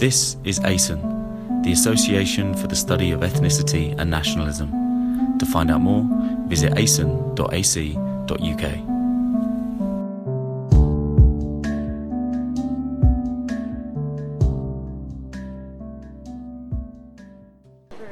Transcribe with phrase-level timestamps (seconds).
[0.00, 4.70] This is ASEN, the Association for the Study of Ethnicity and Nationalism.
[5.38, 6.08] To find out more,
[6.48, 6.72] visit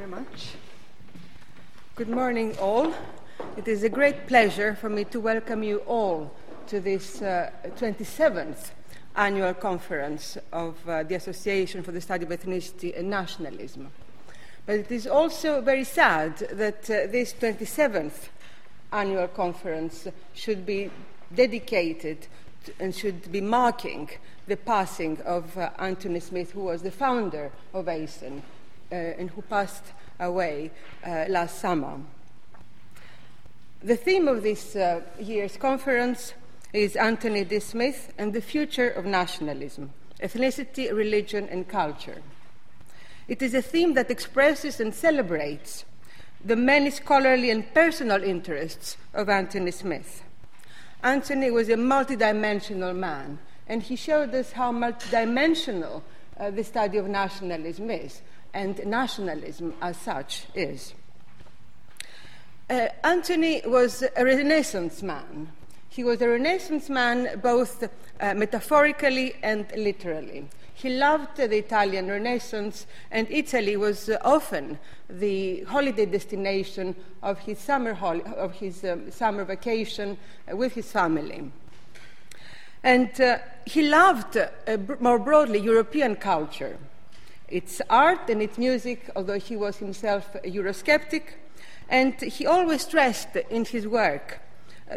[0.07, 0.53] much.
[1.95, 2.93] Good morning, all.
[3.57, 6.31] It is a great pleasure for me to welcome you all
[6.67, 8.73] to this uh, 27th
[9.19, 13.91] annual conference of uh, the Association for the Study of Ethnicity and Nationalism.
[14.65, 18.29] But it is also very sad that uh, this 27th
[18.93, 20.89] annual conference should be
[21.35, 22.27] dedicated
[22.63, 24.09] to, and should be marking
[24.47, 28.41] the passing of uh, Anthony Smith, who was the founder of ASEN
[28.91, 29.83] uh, and who passed
[30.19, 30.71] away
[31.05, 31.99] uh, last summer.
[33.83, 36.33] The theme of this uh, year's conference
[36.73, 37.59] is Anthony D.
[37.59, 39.91] Smith and the Future of Nationalism
[40.21, 42.21] Ethnicity, Religion, and Culture.
[43.27, 45.85] It is a theme that expresses and celebrates
[46.43, 50.23] the many scholarly and personal interests of Anthony Smith.
[51.03, 56.01] Anthony was a multidimensional man, and he showed us how multidimensional
[56.37, 58.21] uh, the study of nationalism is
[58.53, 60.93] and nationalism as such is.
[62.69, 65.49] Uh, Anthony was a Renaissance man.
[65.99, 70.47] He was a Renaissance man both uh, metaphorically and literally.
[70.73, 77.59] He loved the Italian Renaissance, and Italy was uh, often the holiday destination of his
[77.59, 80.17] summer, hol- of his, um, summer vacation
[80.49, 81.51] uh, with his family.
[82.81, 84.47] And uh, he loved, uh,
[85.01, 86.77] more broadly, European culture
[87.49, 91.23] its art and its music, although he was himself a Eurosceptic.
[91.89, 94.39] And he always stressed in his work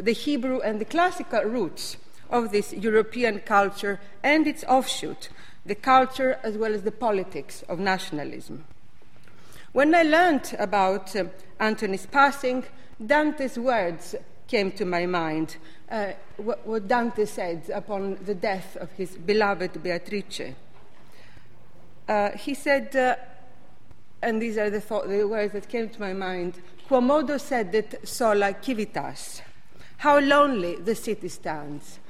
[0.00, 1.96] the Hebrew and the classical roots
[2.30, 5.28] of this European culture and its offshoot,
[5.66, 8.64] the culture as well as the politics of nationalism.
[9.72, 11.25] When I learned about uh,
[11.60, 12.64] Anthony's passing,
[13.04, 14.14] Dante's words
[14.48, 15.56] came to my mind,
[15.91, 20.54] uh, what, what Dante said upon the death of his beloved Beatrice.
[22.08, 23.16] Uh, he said, uh,
[24.22, 28.54] and these are the, thought, the, words that came to my mind Quomodo sedet sola
[28.60, 29.41] civitas.
[30.02, 32.00] How lonely the city stands.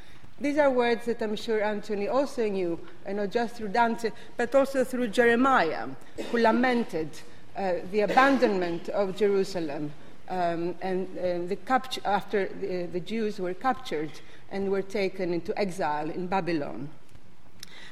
[0.41, 4.55] These are words that I'm sure Anthony also knew, and not just through Dante, but
[4.55, 5.89] also through Jeremiah,
[6.31, 7.11] who lamented
[7.55, 9.93] uh, the abandonment of Jerusalem
[10.31, 11.07] um, and
[11.51, 14.11] the capture, after the, the Jews were captured
[14.51, 16.89] and were taken into exile in Babylon.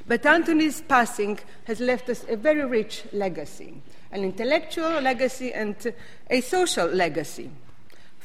[0.07, 3.75] But Anthony's passing has left us a very rich legacy
[4.11, 5.75] an intellectual legacy and
[6.29, 7.49] a social legacy.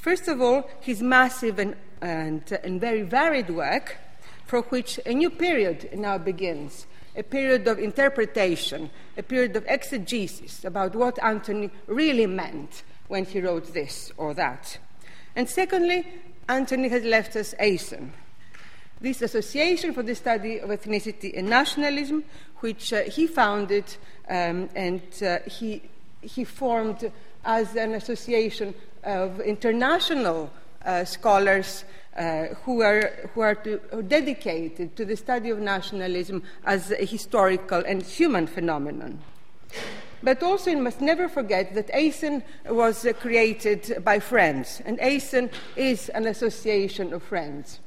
[0.07, 3.97] First of all, his massive and, and, and very varied work,
[4.45, 6.87] for which a new period now begins
[7.17, 13.41] a period of interpretation, a period of exegesis about what Anthony really meant when he
[13.41, 14.79] wrote this or that.
[15.35, 16.07] And secondly,
[16.49, 18.11] Anthony has left us ASEN,
[19.01, 22.23] this Association for the Study of Ethnicity and Nationalism,
[22.61, 23.97] which uh, he founded
[24.29, 25.83] um, and uh, he,
[26.23, 27.11] he formed
[27.47, 28.75] as an association
[29.05, 30.51] of international
[30.85, 31.85] uh, scholars
[32.17, 37.05] uh, who are, who are, to, who dedicated to the study of nationalism as a
[37.05, 39.19] historical and human phenomenon.
[40.23, 45.51] But also, you must never forget that ASEN was uh, created by friends, and ASEN
[45.77, 47.81] is an association of friends.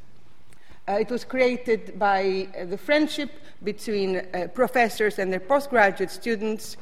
[0.88, 3.32] Uh, it was created by uh, the friendship
[3.64, 6.78] between uh, professors and their postgraduate students.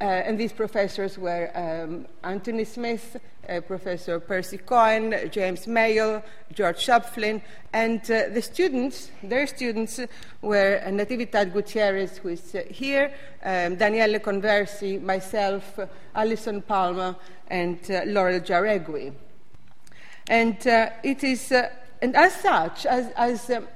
[0.00, 3.16] Uh, and these professors were um, Anthony Smith,
[3.48, 7.40] uh, Professor Percy Cohen, James Mayall, George Schöpflin,
[7.72, 10.00] and uh, the students, their students,
[10.42, 13.10] were Natividad Gutierrez, who is here,
[13.42, 15.78] um, Daniele Conversi, myself,
[16.14, 17.16] Alison Palma,
[17.48, 19.14] and Laurel Jauregui.
[20.28, 20.58] And
[21.02, 21.52] it is
[22.02, 23.66] and as such, as, as um,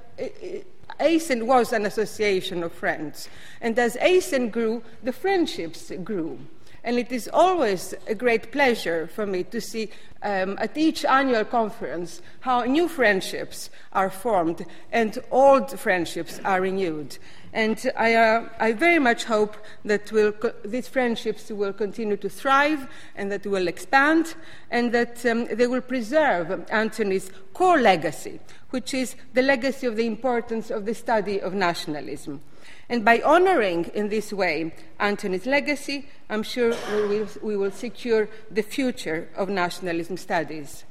[1.00, 3.28] ASEN was an association of friends,
[3.60, 6.38] and as ASEN grew, the friendships grew.
[6.82, 9.90] And it is always a great pleasure for me to see
[10.22, 17.18] um, at each annual conference how new friendships are formed and old friendships are renewed.
[17.52, 22.28] And I, uh, I very much hope that we'll co- these friendships will continue to
[22.28, 22.86] thrive
[23.16, 24.34] and that will expand
[24.70, 30.06] and that um, they will preserve Anthony's core legacy, which is the legacy of the
[30.06, 32.40] importance of the study of nationalism.
[32.88, 38.28] And by honoring in this way Anthony's legacy, I'm sure we will, we will secure
[38.50, 40.84] the future of nationalism studies.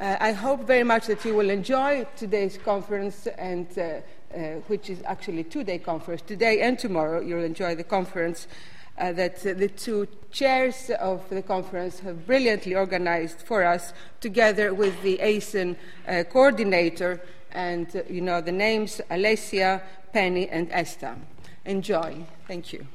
[0.00, 4.00] Uh, I hope very much that you will enjoy today's conference, and uh,
[4.34, 6.22] uh, which is actually a two-day conference.
[6.22, 8.48] Today and tomorrow, you'll enjoy the conference
[8.98, 15.00] uh, that the two chairs of the conference have brilliantly organized for us, together with
[15.02, 15.76] the ASEN
[16.08, 17.20] uh, coordinator,
[17.52, 21.16] and uh, you know the names Alessia, Penny, and Esther.
[21.64, 22.24] Enjoy.
[22.46, 22.86] Thank you.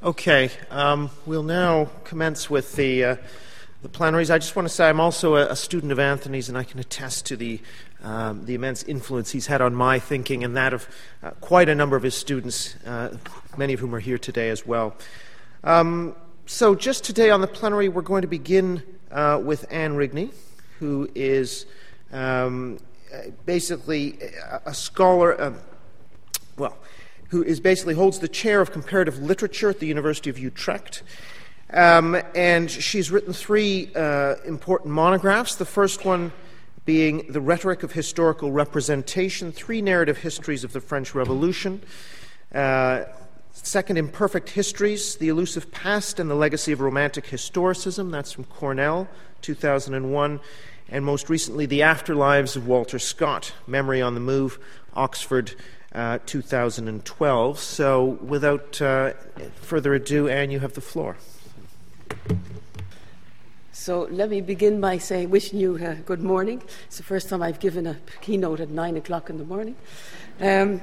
[0.00, 3.16] Okay, um, we'll now commence with the, uh,
[3.82, 4.30] the plenaries.
[4.30, 6.78] I just want to say I'm also a, a, student of Anthony's, and I can
[6.78, 7.58] attest to the,
[8.04, 10.88] um, the immense influence he's had on my thinking and that of
[11.20, 13.16] uh, quite a number of his students, uh,
[13.56, 14.94] many of whom are here today as well.
[15.64, 16.14] Um,
[16.46, 20.32] so, just today on the plenary, we're going to begin uh, with Anne Rigney,
[20.78, 21.66] who is
[22.12, 22.78] um,
[23.46, 24.16] basically
[24.48, 25.42] a, a scholar.
[25.42, 25.58] Um,
[26.56, 26.76] well,
[27.28, 31.02] who is basically holds the chair of comparative literature at the University of Utrecht.
[31.70, 35.56] Um, and she's written three uh, important monographs.
[35.56, 36.32] The first one
[36.86, 41.82] being The Rhetoric of Historical Representation Three Narrative Histories of the French Revolution.
[42.54, 43.04] Uh,
[43.52, 48.10] second, Imperfect Histories The Elusive Past and the Legacy of Romantic Historicism.
[48.10, 49.06] That's from Cornell,
[49.42, 50.40] 2001.
[50.88, 54.58] And most recently, The Afterlives of Walter Scott Memory on the Move,
[54.94, 55.54] Oxford,
[55.94, 57.58] uh, 2012.
[57.58, 59.12] So, without uh,
[59.60, 61.16] further ado, Anne, you have the floor.
[63.72, 66.62] So, let me begin by saying, wishing you uh, good morning.
[66.86, 69.76] It's the first time I've given a keynote at nine o'clock in the morning.
[70.40, 70.80] Um,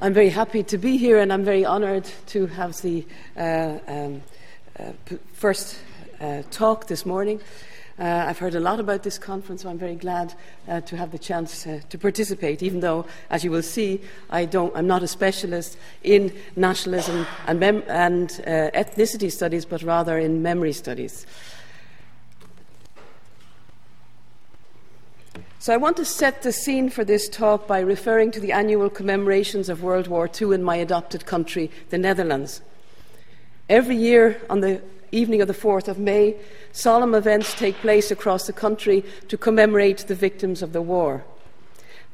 [0.00, 3.06] I'm very happy to be here, and I'm very honoured to have the
[3.36, 4.22] uh, um,
[4.78, 4.92] uh,
[5.34, 5.78] first
[6.50, 7.40] talk this morning.
[8.00, 10.32] Uh, I've heard a lot about this conference, so I'm very glad
[10.66, 14.00] uh, to have the chance uh, to participate, even though, as you will see,
[14.30, 20.18] I I'm not a specialist in nationalism and, mem- and uh, ethnicity studies, but rather
[20.18, 21.26] in memory studies.
[25.58, 28.88] So, I want to set the scene for this talk by referring to the annual
[28.88, 32.62] commemorations of World War II in my adopted country, the Netherlands.
[33.68, 34.80] Every year on the
[35.12, 36.36] evening of the 4th of May,
[36.72, 41.24] solemn events take place across the country to commemorate the victims of the war.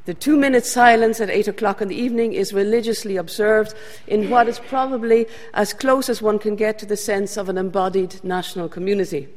[0.07, 3.75] The two minute silence at 8 o'clock in the evening is religiously observed
[4.07, 7.59] in what is probably as close as one can get to the sense of an
[7.59, 9.29] embodied national community.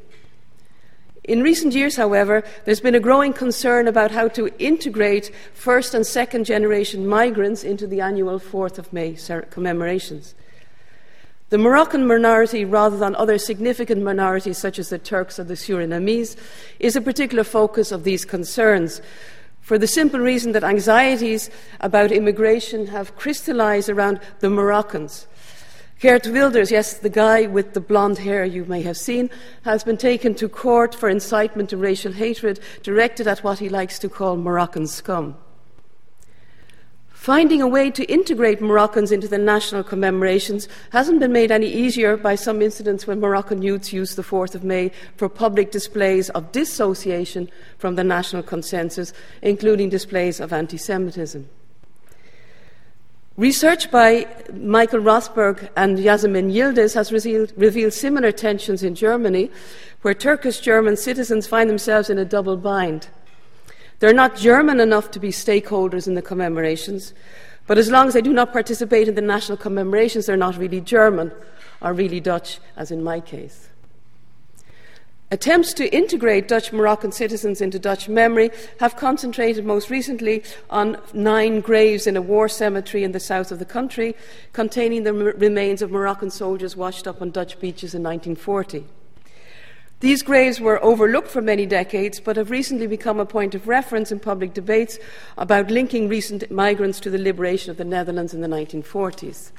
[1.23, 6.05] In recent years, however, there's been a growing concern about how to integrate first and
[6.05, 9.15] second generation migrants into the annual 4th of May
[9.49, 10.33] commemorations.
[11.49, 16.35] The Moroccan minority, rather than other significant minorities such as the Turks or the Surinamese,
[16.79, 19.01] is a particular focus of these concerns
[19.59, 21.49] for the simple reason that anxieties
[21.79, 25.27] about immigration have crystallized around the Moroccans.
[25.99, 29.29] Geert Wilders, yes, the guy with the blonde hair you may have seen,
[29.63, 33.97] has been taken to court for incitement to racial hatred directed at what he likes
[33.99, 35.35] to call Moroccan scum.
[37.29, 42.17] Finding a way to integrate Moroccans into the national commemorations hasn't been made any easier
[42.17, 46.51] by some incidents when Moroccan youths used the 4th of May for public displays of
[46.51, 47.47] dissociation
[47.77, 51.47] from the national consensus, including displays of anti Semitism.
[53.37, 59.51] Research by Michael Rothberg and Yasemin Yildiz has revealed, revealed similar tensions in Germany,
[60.01, 63.07] where Turkish German citizens find themselves in a double bind.
[63.99, 67.13] They're not German enough to be stakeholders in the commemorations,
[67.67, 70.81] but as long as they do not participate in the national commemorations, they're not really
[70.81, 71.31] German
[71.81, 73.67] or really Dutch, as in my case.
[75.31, 81.61] Attempts to integrate Dutch Moroccan citizens into Dutch memory have concentrated most recently on nine
[81.61, 84.15] graves in a war cemetery in the south of the country
[84.53, 88.85] containing the remains of Moroccan soldiers washed up on Dutch beaches in 1940.
[90.01, 94.13] These graves were overlooked for many decades, but have recently become a point of reference
[94.13, 94.97] in public debates
[95.37, 99.51] about linking recent migrants to the liberation of the Netherlands in the 1940s.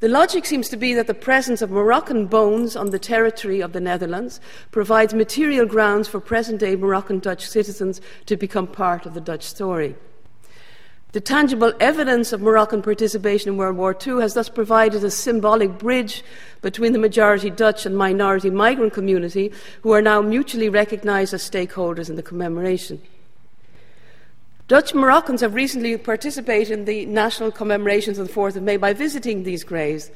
[0.00, 3.72] The logic seems to be that the presence of Moroccan bones on the territory of
[3.72, 4.40] the Netherlands
[4.70, 9.44] provides material grounds for present day Moroccan Dutch citizens to become part of the Dutch
[9.44, 9.94] story.
[11.12, 15.76] The tangible evidence of Moroccan participation in World War II has thus provided a symbolic
[15.78, 16.24] bridge
[16.62, 19.52] between the majority Dutch and minority migrant community,
[19.82, 22.98] who are now mutually recognised as stakeholders in the commemoration.
[24.68, 28.94] Dutch Moroccans have recently participated in the national commemorations of the 4th of May by
[28.94, 30.10] visiting these graves.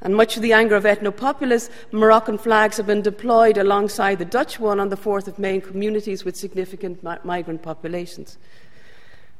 [0.00, 4.60] And much to the anger of ethnopopulists, Moroccan flags have been deployed alongside the Dutch
[4.60, 8.38] one on the 4th of May in communities with significant mi- migrant populations.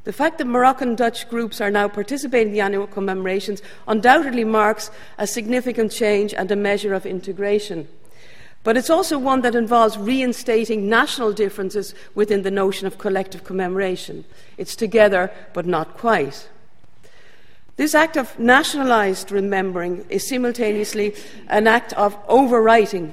[0.04, 4.90] The fact that Moroccan Dutch groups are now participating in the annual commemorations undoubtedly marks
[5.18, 7.86] a significant change and a measure of integration.
[8.62, 14.24] But it's also one that involves reinstating national differences within the notion of collective commemoration.
[14.58, 16.48] It's together, but not quite.
[17.76, 21.14] This act of nationalised remembering is simultaneously
[21.48, 23.12] an act of overwriting,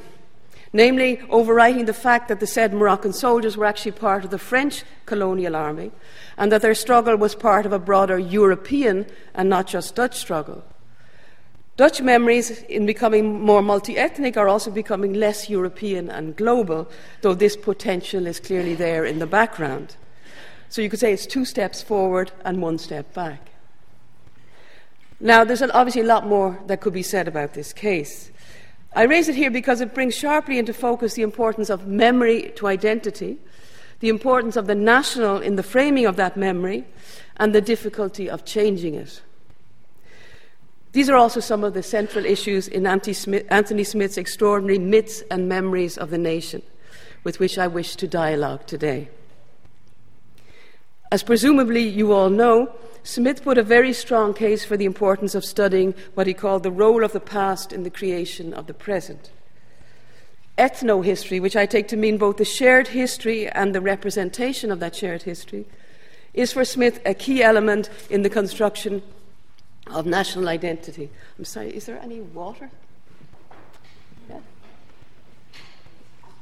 [0.73, 4.83] namely, overwriting the fact that the said Moroccan soldiers were actually part of the French
[5.05, 5.91] colonial army
[6.37, 10.63] and that their struggle was part of a broader European and not just Dutch struggle.
[11.77, 16.89] Dutch memories, in becoming more multi ethnic, are also becoming less European and global,
[17.21, 19.95] though this potential is clearly there in the background.
[20.69, 23.51] So you could say it's two steps forward and one step back.
[25.19, 28.31] Now, there's obviously a lot more that could be said about this case.
[28.93, 32.67] I raise it here because it brings sharply into focus the importance of memory to
[32.67, 33.37] identity,
[33.99, 36.85] the importance of the national in the framing of that memory,
[37.37, 39.21] and the difficulty of changing it.
[40.93, 45.97] These are also some of the central issues in Anthony Smith's extraordinary Myths and Memories
[45.97, 46.63] of the Nation,
[47.23, 49.09] with which I wish to dialogue today.
[51.11, 52.73] As presumably you all know,
[53.03, 56.71] Smith put a very strong case for the importance of studying what he called the
[56.71, 59.31] role of the past in the creation of the present.
[60.57, 64.95] Ethnohistory, which I take to mean both the shared history and the representation of that
[64.95, 65.65] shared history,
[66.33, 69.01] is for Smith a key element in the construction
[69.87, 71.09] of national identity.
[71.37, 72.69] I'm sorry, is there any water?
[74.29, 74.39] Yeah.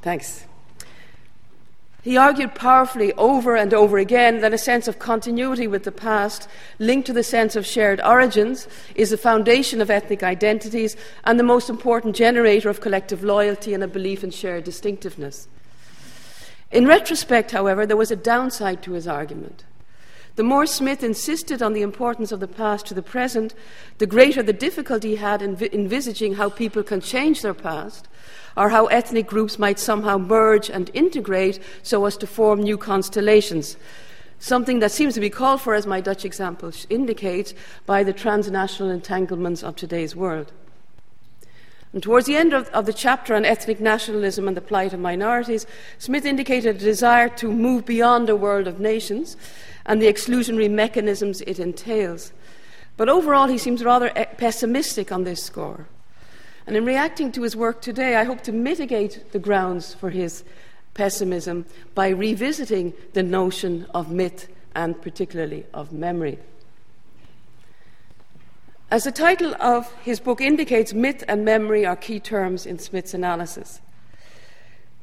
[0.01, 0.45] Thanks.
[2.05, 6.47] He argued powerfully over and over again that a sense of continuity with the past,
[6.77, 11.43] linked to the sense of shared origins, is the foundation of ethnic identities and the
[11.43, 15.47] most important generator of collective loyalty and a belief in shared distinctiveness.
[16.71, 19.63] In retrospect, however, there was a downside to his argument.
[20.35, 23.53] The more Smith insisted on the importance of the past to the present,
[23.99, 28.09] the greater the difficulty he had in envisaging how people can change their past
[28.57, 33.77] or how ethnic groups might somehow merge and integrate so as to form new constellations.
[34.39, 37.53] Something that seems to be called for, as my Dutch example indicates,
[37.85, 40.51] by the transnational entanglements of today's world.
[41.93, 44.99] And towards the end of, of, the chapter on ethnic nationalism and the plight of
[44.99, 45.65] minorities,
[45.97, 49.37] Smith indicated a desire to move beyond a world of nations
[49.85, 52.31] and the exclusionary mechanisms it entails.
[52.97, 55.87] But overall, he seems rather eh, pessimistic on this score.
[56.67, 60.43] And in reacting to his work today, I hope to mitigate the grounds for his
[60.93, 66.39] pessimism by revisiting the notion of myth and particularly of memory.
[68.89, 73.13] As the title of his book indicates, myth and memory are key terms in Smith's
[73.13, 73.81] analysis.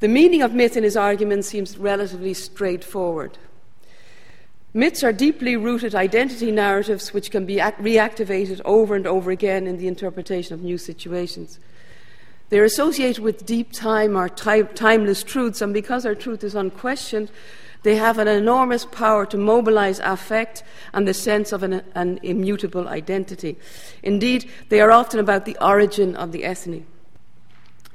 [0.00, 3.38] The meaning of myth in his argument seems relatively straightforward.
[4.74, 9.76] Myths are deeply rooted identity narratives which can be reactivated over and over again in
[9.76, 11.58] the interpretation of new situations.
[12.48, 17.30] They're associated with deep time or timeless truths, and because our truth is unquestioned,
[17.82, 20.62] they have an enormous power to mobilize affect
[20.94, 23.58] and the sense of an, an immutable identity.
[24.02, 26.84] Indeed, they are often about the origin of the ethnic.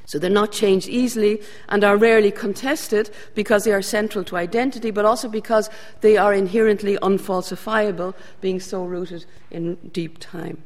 [0.08, 4.90] So they're not changed easily and are rarely contested because they are central to identity,
[4.90, 10.64] but also because they are inherently unfalsifiable, being so rooted in deep time.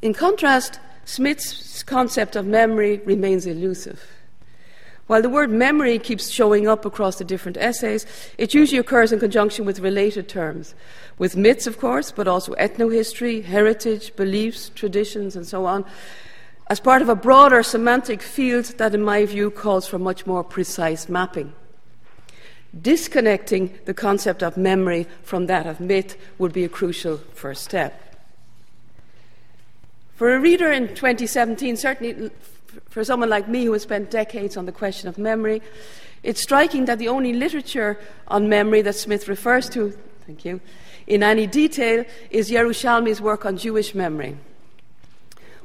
[0.00, 4.00] In contrast, Smith's concept of memory remains elusive.
[5.08, 8.06] While the word memory keeps showing up across the different essays,
[8.38, 10.76] it usually occurs in conjunction with related terms,
[11.18, 15.84] with myths, of course, but also ethnohistory, heritage, beliefs, traditions, and so on,
[16.70, 20.44] as part of a broader semantic field that, in my view, calls for much more
[20.44, 21.52] precise mapping.
[22.80, 28.24] Disconnecting the concept of memory from that of myth would be a crucial first step.
[30.14, 32.30] For a reader in 2017, certainly
[32.88, 35.62] for someone like me who has spent decades on the question of memory,
[36.22, 37.98] it's striking that the only literature
[38.28, 39.92] on memory that Smith refers to,
[40.24, 40.60] thank you,
[41.08, 44.36] in any detail is Yerushalmi's work on Jewish memory.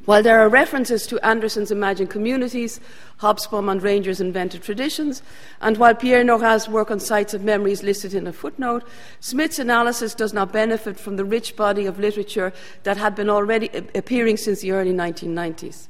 [0.05, 2.79] While there are references to Anderson's imagined communities,
[3.21, 5.23] Hobsbawm and Ranger's invented traditions,
[5.61, 8.87] and while Pierre Nora's work on sites of memory is listed in a footnote,
[9.19, 13.67] Smith's analysis does not benefit from the rich body of literature that had been already
[13.95, 15.87] appearing since the early 1990s.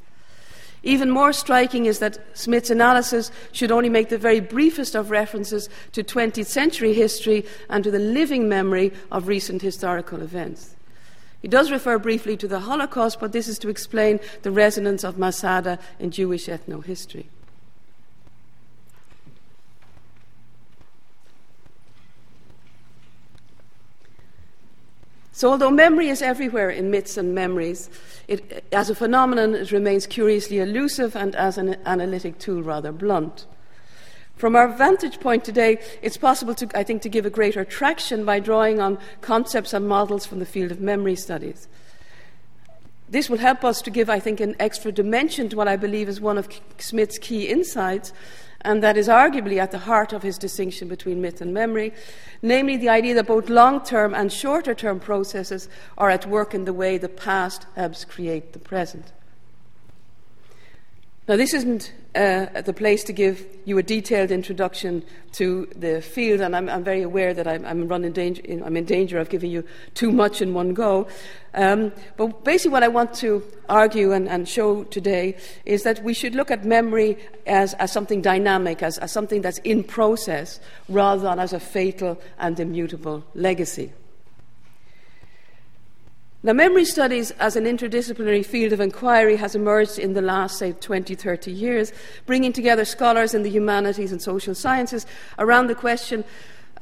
[0.81, 5.67] Even more striking is that Smith's analysis should only make the very briefest of references
[5.91, 10.75] to 20th century history and to the living memory of recent historical events.
[11.45, 15.19] He does refer briefly to the Holocaust, but this is to explain the resonance of
[15.19, 17.25] Masada in Jewish ethnohistory.
[25.33, 27.91] So, although memory is everywhere in myths and memories,
[28.27, 33.45] it, as a phenomenon, it remains curiously elusive and as an analytic tool, rather blunt.
[34.35, 38.25] From our vantage point today, it's possible, to, I think, to give a greater traction
[38.25, 41.69] by drawing on concepts and models from the field of memory studies.
[43.07, 46.09] This will help us to give, I think, an extra dimension to what I believe
[46.09, 46.49] is one of
[46.79, 48.11] Smith's key insights,
[48.61, 51.93] and that is arguably at the heart of his distinction between myth and memory,
[52.41, 56.65] namely the idea that both long term and shorter term processes are at work in
[56.65, 59.13] the way the past helps create the present.
[61.27, 66.39] Now, this isn't uh, the place to give you a detailed introduction to the field,
[66.39, 69.63] and I'm, I'm very aware that I'm, I'm, danger, I'm, in danger of giving you
[69.95, 71.07] too much in one go.
[71.55, 76.13] Um, but basically, what I want to argue and, and, show today is that we
[76.13, 77.17] should look at memory
[77.47, 82.21] as, as something dynamic, as, as something that's in process, rather than as a fatal
[82.37, 83.91] and immutable legacy.
[86.45, 90.73] Now, memory studies as an interdisciplinary field of inquiry has emerged in the last, say,
[90.73, 91.91] 20, 30 years,
[92.27, 95.07] bringing together scholars in the humanities and social sciences
[95.39, 96.23] around the question,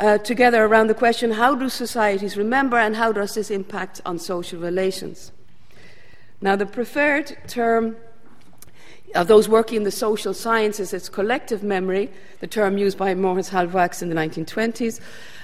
[0.02, 4.20] uh, together around the question how do societies remember and how does this impact on
[4.20, 5.32] social relations?
[6.42, 7.96] Now, the preferred term
[9.16, 13.52] of those working in the social sciences is collective memory, the term used by Maurice
[13.52, 15.00] Halbwachs in the 1920s.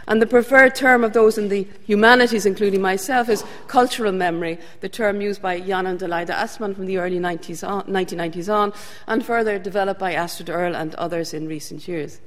[0.09, 4.89] And the preferred term of those in the humanities, including myself, is cultural memory, the
[4.89, 8.73] term used by Jan and Aleida Assmann from the early 90s on, 1990s on,
[9.05, 12.19] and further developed by Astrid Erll and others in recent years.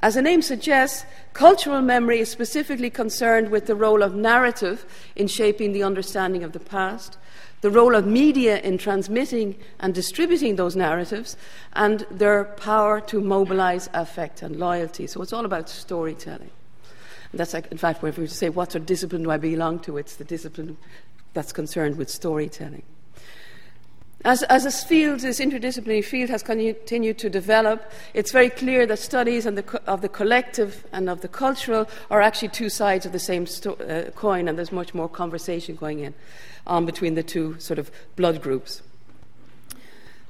[0.00, 1.04] As the name suggests,
[1.34, 6.52] cultural memory is specifically concerned with the role of narrative in shaping the understanding of
[6.52, 7.18] the past,
[7.64, 11.34] the role of media in transmitting and distributing those narratives,
[11.72, 15.06] and their power to mobilize affect and loyalty.
[15.06, 16.50] So it's all about storytelling.
[17.32, 19.78] And that's, like, in fact, if we say, what sort of discipline do I belong
[19.78, 19.96] to?
[19.96, 20.76] It's the discipline
[21.32, 22.82] that's concerned with storytelling.
[24.24, 28.98] As, as this field, this interdisciplinary field, has continued to develop, it's very clear that
[28.98, 33.18] studies the, of the collective and of the cultural are actually two sides of the
[33.18, 36.14] same sto- uh, coin, and there's much more conversation going in
[36.66, 38.80] on between the two sort of blood groups.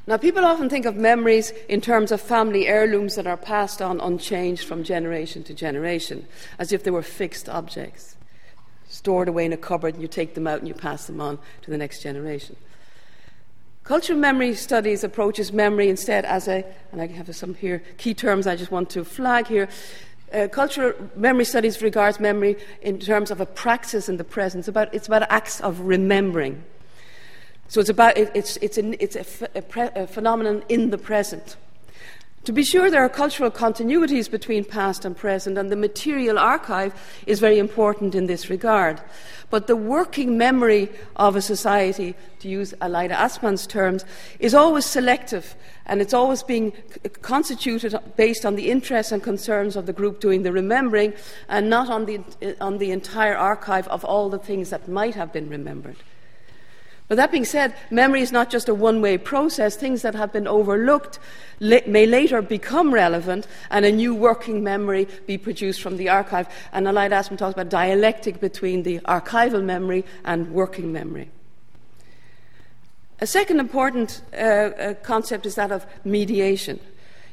[0.08, 4.00] Now, people often think of memories in terms of family heirlooms that are passed on
[4.00, 6.26] unchanged from generation to generation,
[6.58, 8.16] as if they were fixed objects,
[8.88, 11.38] stored away in a cupboard, and you take them out and you pass them on
[11.62, 12.56] to the next generation.
[13.84, 18.46] Cultural memory studies approaches memory instead as a, and I have some here key terms
[18.46, 19.68] I just want to flag here.
[20.32, 24.60] Uh, cultural memory studies regards memory in terms of a praxis in the present.
[24.60, 26.64] It's about, it's about acts of remembering.
[27.68, 29.18] So it's, about, it, it's, it's, an, it's
[29.68, 31.56] pre, a phenomenon in the present.
[32.44, 36.92] To be sure, there are cultural continuities between past and present, and the material archive
[37.26, 39.00] is very important in this regard.
[39.48, 44.04] But the working memory of a society, to use Aleida Assmann's terms,
[44.40, 45.54] is always selective,
[45.86, 46.74] and it's always being
[47.22, 51.14] constituted based on the interests and concerns of the group doing the remembering,
[51.48, 52.20] and not on the,
[52.60, 55.96] on the entire archive of all the things that might have been remembered.
[57.06, 59.76] But that being said, memory is not just a one way process.
[59.76, 61.18] Things that have been overlooked
[61.60, 66.48] may later become relevant and a new working memory be produced from the archive.
[66.72, 71.30] And Aleida Assmann talks about dialectic between the archival memory and working memory.
[73.20, 76.80] A second important uh, uh, concept is that of mediation.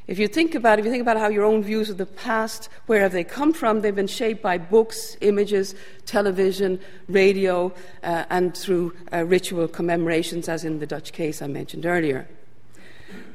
[0.08, 2.68] If you think about if you think about how your own views of the past,
[2.86, 3.80] where have they come from?
[3.80, 10.64] They've been shaped by books, images, television, radio, uh, and through uh, ritual commemorations, as
[10.64, 12.26] in the Dutch case I mentioned earlier.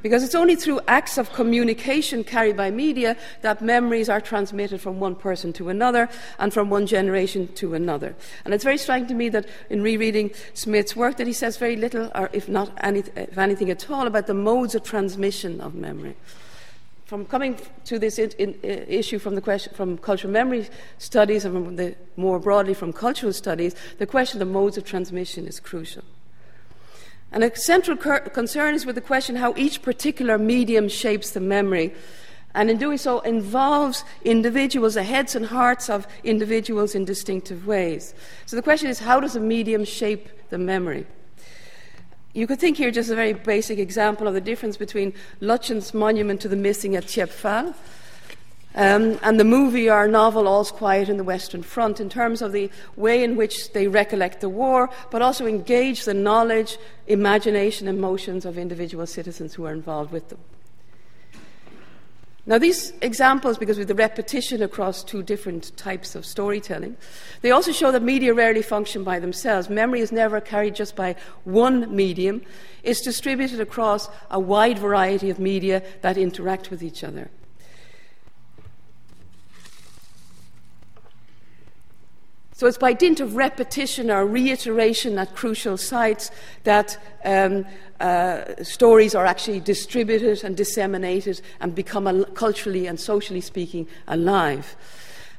[0.02, 5.00] Because it's only through acts of communication carried by media that memories are transmitted from
[5.00, 8.14] one person to another and from one generation to another.
[8.44, 11.76] And it's very striking to me that in rereading Smith's work that he says very
[11.76, 15.74] little, or if not any, if anything at all, about the modes of transmission of
[15.74, 16.14] memory
[17.08, 20.68] from coming to this in, in, uh, issue from the question from cultural memory
[20.98, 24.84] studies and from the, more broadly from cultural studies, the question of the modes of
[24.84, 26.04] transmission is crucial.
[27.32, 31.40] And a central cur- concern is with the question how each particular medium shapes the
[31.40, 31.94] memory,
[32.54, 38.12] and in doing so involves individuals, the heads and hearts of individuals in distinctive ways.
[38.44, 41.06] So the question is how does a medium shape the memory?
[42.38, 46.40] You could think here just a very basic example of the difference between Lutyens' monument
[46.42, 47.74] to the missing at Thiepval,
[48.76, 52.52] Um, and the movie or novel All's Quiet in the Western Front in terms of
[52.52, 58.44] the way in which they recollect the war, but also engage the knowledge, imagination, emotions
[58.44, 60.38] of individual citizens who are involved with them.
[62.48, 66.96] Now, these examples, because with the repetition across two different types of storytelling,
[67.42, 69.68] they also show that media rarely function by themselves.
[69.68, 72.40] Memory is never carried just by one medium,
[72.82, 77.28] it's distributed across a wide variety of media that interact with each other.
[82.58, 86.32] So it's by dint of repetition or reiteration at crucial sites
[86.64, 87.64] that um,
[88.00, 94.74] uh, stories are actually distributed and disseminated and become al- culturally and socially speaking alive.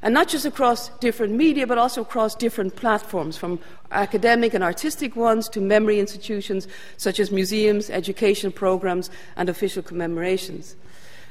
[0.01, 3.59] And not just across different media, but also across different platforms, from
[3.91, 10.77] academic and artistic ones to memory institutions such as museums, education programs, and official commemorations.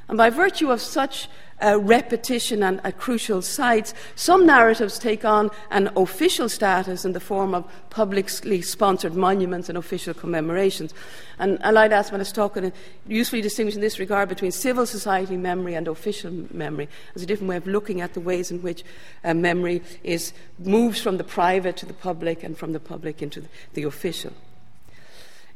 [0.09, 1.29] And by virtue of such
[1.62, 7.55] uh, repetition and crucial sites, some narratives take on an official status in the form
[7.55, 10.94] of publicly sponsored monuments and official commemorations.
[11.38, 12.73] And Aleida Assmann is talking,
[13.07, 17.51] usefully distinguishing in this regard between civil society memory and official memory as a different
[17.51, 18.85] way of looking at the ways in which
[19.25, 23.44] uh, memory is moves from the private to the public and from the public into
[23.75, 24.33] the official.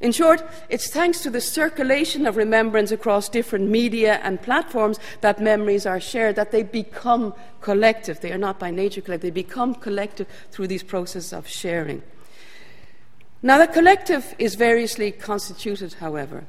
[0.02, 5.40] In short, it's thanks to the circulation of remembrance across different media and platforms that
[5.40, 8.20] memories are shared, that they become collective.
[8.20, 12.02] They are not by nature collective, they become collective through these processes of sharing.
[13.42, 16.46] Now, the collective is variously constituted, however.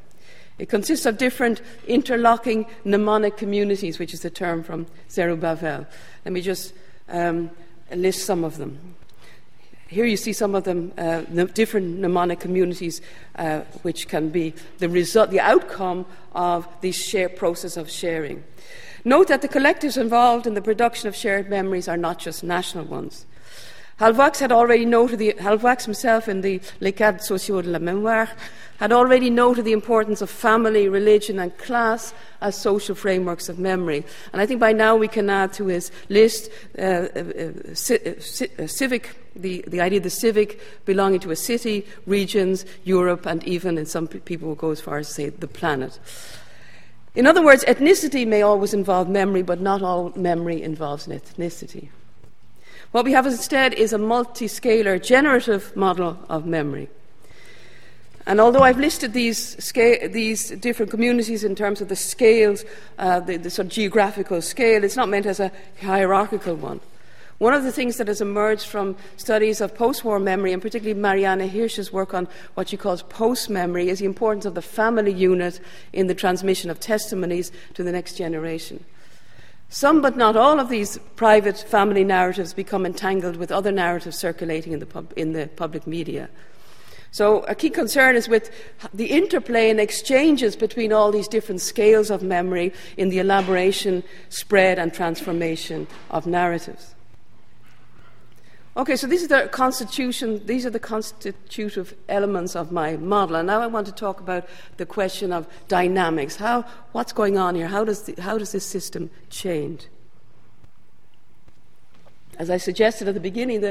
[0.58, 5.86] It consists of different interlocking mnemonic communities, which is the term from Zerubavel.
[6.26, 6.74] Let me just
[7.08, 7.52] um,
[7.94, 8.96] list some of them.
[9.94, 13.00] Here you see some of them, uh, the different mnemonic communities,
[13.36, 18.44] uh, which can be the result, the outcome of this share process of sharing.
[19.06, 22.86] Note that the collectives involved in the production of shared memories are not just national
[22.86, 23.28] ones.
[24.00, 28.30] Halbwachs had already noted the, Halbwachs himself in the Les Cadres Sociaux de la Mémoire
[28.84, 34.04] had already noted the importance of family, religion, and class as social frameworks of memory.
[34.34, 37.24] And I think by now we can add to his list uh, uh,
[37.72, 43.42] uh, civic, the, the idea of the civic belonging to a city, regions, Europe, and
[43.46, 45.98] even, in some people will go as far as to say, the planet.
[47.16, 51.88] In other words, ethnicity may always involve memory, but not all memory involves an ethnicity.
[52.92, 56.90] What we have instead is a multi-scalar generative model of memory.
[58.26, 62.64] And although I've listed these, scale, these different communities in terms of the scales,
[62.98, 66.80] uh, the, the sort of geographical scale, it's not meant as a hierarchical one.
[67.40, 70.98] One of the things that has emerged from studies of post war memory, and particularly
[70.98, 75.12] Marianne Hirsch's work on what she calls post memory, is the importance of the family
[75.12, 75.60] unit
[75.92, 78.86] in the transmission of testimonies to the next generation.
[79.68, 84.72] Some, but not all, of these private family narratives become entangled with other narratives circulating
[84.72, 86.30] in the, pub, in the public media.
[87.14, 88.50] So, a key concern is with
[88.92, 94.80] the interplay and exchanges between all these different scales of memory in the elaboration, spread,
[94.80, 96.96] and transformation of narratives.
[98.76, 103.36] Okay, so this is the constitution, these are the constitutive elements of my model.
[103.36, 106.38] And now I want to talk about the question of dynamics.
[106.38, 107.68] How, what's going on here?
[107.68, 109.86] How does, the, how does this system change?
[112.40, 113.64] As I suggested at the beginning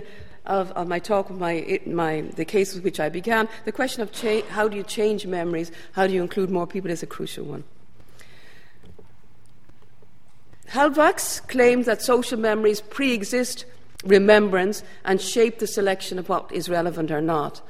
[0.46, 4.12] of, of, my talk, my, my, the case with which I began, the question of
[4.12, 7.44] cha- how do you change memories, how do you include more people is a crucial
[7.44, 7.64] one.
[10.68, 13.66] Halbwachs claims that social memories pre exist
[14.04, 17.60] remembrance and shape the selection of what is relevant or not.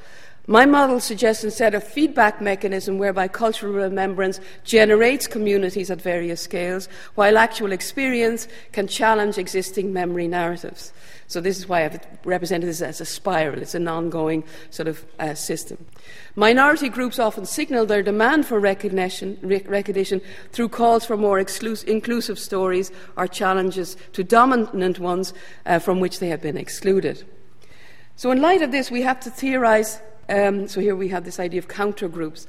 [0.49, 6.89] My model suggests instead a feedback mechanism whereby cultural remembrance generates communities at various scales,
[7.15, 10.93] while actual experience can challenge existing memory narratives.
[11.29, 13.63] So, this is why I've represented this as a spiral.
[13.63, 15.87] It's an ongoing sort of uh, system.
[16.35, 22.91] Minority groups often signal their demand for recognition, recognition through calls for more inclusive stories
[23.17, 25.33] or challenges to dominant ones
[25.67, 27.25] uh, from which they have been excluded.
[28.17, 31.39] So, in light of this, we have to theorize um, so here we have this
[31.41, 32.47] idea of counter groups.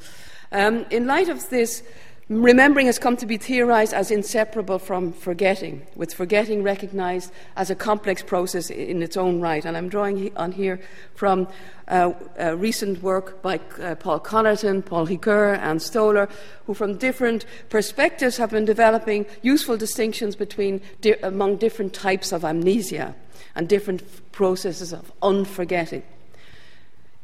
[0.52, 1.84] Um, in light of this,
[2.30, 7.76] remembering has come to be theorized as inseparable from forgetting, with forgetting recognized as a
[7.76, 9.66] complex process in its own right.
[9.66, 10.80] And I'm drawing on here
[11.16, 11.48] from
[11.88, 16.30] uh, uh, recent work by uh, Paul Connerton, Paul Ricoeur, and Stoler,
[16.66, 22.46] who from different perspectives have been developing useful distinctions between di- among different types of
[22.46, 23.16] amnesia
[23.56, 26.04] and different processes of unforgetting.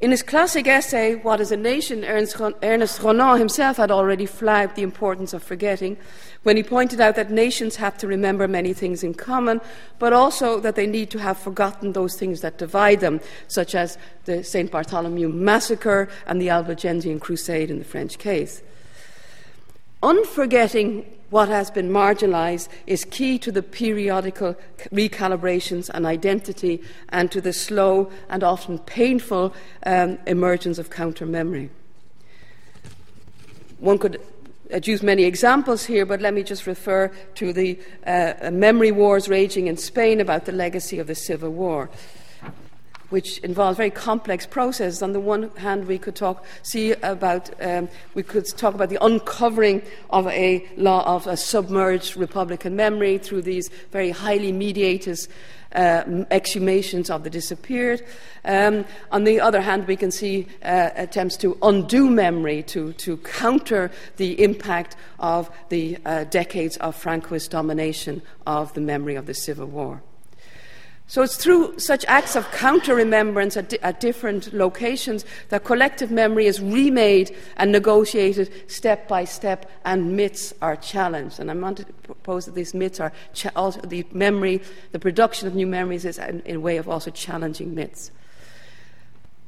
[0.01, 4.81] In his classic essay, What is a Nation, Ernest, Renan himself had already flagged the
[4.81, 5.97] importance of forgetting
[6.43, 9.59] when he pointed out that nations have to remember many things in common,
[9.97, 13.97] but also that they need to have forgotten those things that divide them, such as
[14.23, 14.71] the St.
[14.71, 18.63] Bartholomew massacre and the Albigensian crusade in the French case.
[20.01, 24.55] Unforgetting what has been marginalised is key to the periodical
[24.91, 29.53] recalibrations and identity and to the slow and often painful
[29.85, 31.69] um, emergence of counter memory.
[33.79, 34.21] One could
[34.83, 39.67] use many examples here, but let me just refer to the uh, memory wars raging
[39.67, 41.89] in Spain about the legacy of the Civil War
[43.09, 45.01] which involves very complex processes.
[45.01, 49.03] On the one hand, we could talk, see about, um, we could talk about the
[49.03, 55.19] uncovering of a law of a submerged Republican memory through these very highly mediated
[55.73, 58.03] uh, exhumations of the disappeared.
[58.45, 63.17] Um, on the other hand, we can see uh, attempts to undo memory, to, to
[63.17, 69.33] counter the impact of the uh, decades of Francoist domination of the memory of the
[69.33, 70.01] Civil War.
[71.09, 76.11] So it's through such acts of counter remembrance at, di- at, different locations that collective
[76.11, 81.39] memory is remade and negotiated step by step, and myths are challenged.
[81.39, 85.47] And I want to propose that these myths are cha- also the memory, the production
[85.47, 88.11] of new memories is in, in a way of also challenging myths.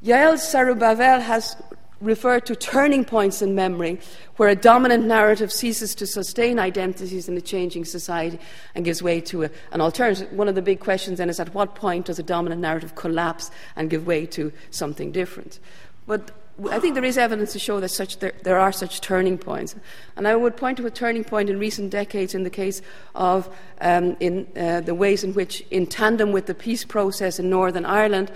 [0.04, 1.56] Yael Zerubavel has
[2.02, 4.00] refer to turning points in memory
[4.38, 8.40] where a dominant narrative ceases to sustain identities in a changing society
[8.76, 10.32] and gives way to a, an alternative.
[10.34, 13.52] One of the big questions then is at what point does a dominant narrative collapse
[13.76, 15.60] and give way to something different?
[16.08, 16.32] But
[16.70, 19.76] I think there is evidence to show that such, there, there, are such turning points.
[20.16, 22.82] And I would point to a turning point in recent decades in the case
[23.16, 27.50] of um, in, uh, the ways in which, in tandem with the peace process in
[27.50, 28.32] Northern Ireland,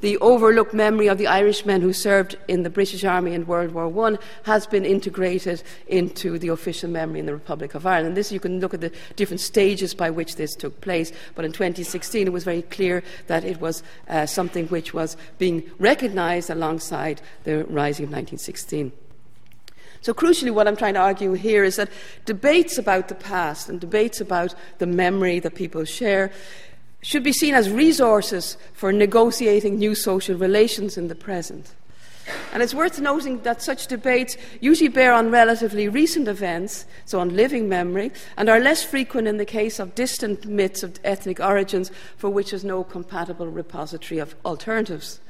[0.00, 4.06] the overlooked memory of the Irishmen who served in the British Army in World War
[4.08, 8.16] I has been integrated into the official memory in the Republic of Ireland.
[8.16, 11.12] This, you can look at the different stages by which this took place.
[11.34, 15.62] But in 2016, it was very clear that it was uh, something which was being
[15.78, 18.92] recognised alongside the rising of 1916.
[20.02, 21.88] So, crucially, what I'm trying to argue here is that
[22.26, 26.30] debates about the past and debates about the memory that people share
[27.06, 31.72] should be seen as resources for negotiating new social relations in the present.
[32.52, 37.36] And it's worth noting that such debates usually bear on relatively recent events, so on
[37.36, 41.92] living memory, and are less frequent in the case of distant myths of ethnic origins
[42.16, 45.20] for which there's no compatible repository of alternatives.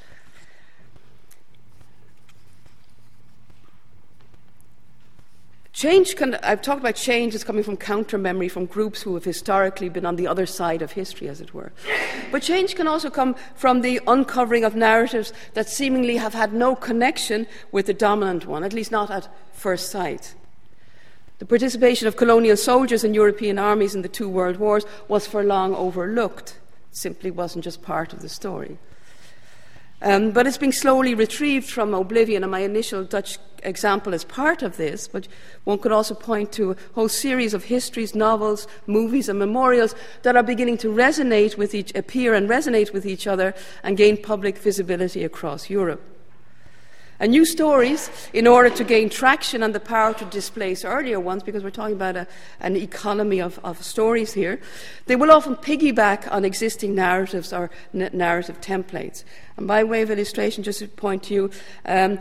[5.77, 9.27] Change can, I've talked about change as coming from counter memory from groups who have
[9.27, 11.71] historically been on the other side of history, as it were.
[12.33, 16.77] But change can also come from the uncovering of narratives that seemingly have had no
[16.77, 20.35] connection with the dominant one, at least not at first sight.
[21.41, 25.45] The participation of colonial soldiers in European armies in the two world wars was for
[25.45, 26.59] long overlooked.
[26.91, 28.79] It simply wasn't just part of the story.
[30.03, 34.63] Um, but it's being slowly retrieved from oblivion, and my initial Dutch example is part
[34.63, 35.09] of this.
[35.09, 35.27] But
[35.65, 40.37] one could also point to a whole series of histories, novels, movies, and memorials that
[40.37, 44.59] are beginning to resonate with each, appear and resonate with each other and gain public
[44.59, 46.16] visibility across Europe.
[47.19, 51.43] And new stories, in order to gain traction and the power to displace earlier ones,
[51.43, 52.27] because we're talking about a,
[52.61, 54.61] an economy of, of, stories here,
[55.07, 59.25] they will often piggyback on existing narratives or n- narrative templates.
[59.57, 61.51] And by way of illustration, just to point to you,
[61.87, 62.19] um,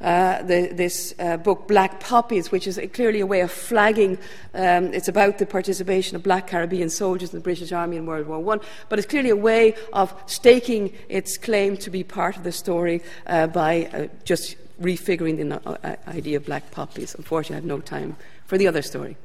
[0.00, 4.18] uh, the, this uh, book, Black Poppies, which is clearly a way of flagging.
[4.54, 8.26] Um, it's about the participation of black Caribbean soldiers in the British Army in World
[8.26, 12.44] War I, but it's clearly a way of staking its claim to be part of
[12.44, 17.14] the story uh, by uh, just refiguring the uh, idea of black poppies.
[17.14, 19.16] Unfortunately, I have no time for the other story.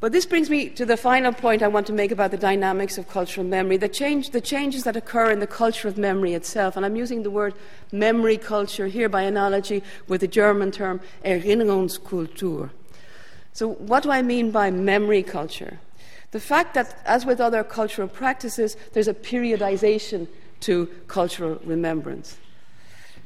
[0.00, 2.98] But this brings me to the final point I want to make about the dynamics
[2.98, 6.76] of cultural memory, the, change, the changes that occur in the culture of memory itself.
[6.76, 7.54] And I'm using the word
[7.90, 12.70] memory culture here by analogy with the German term Erinnerungskultur.
[13.52, 15.80] So, what do I mean by memory culture?
[16.30, 20.28] The fact that, as with other cultural practices, there's a periodization
[20.60, 22.36] to cultural remembrance.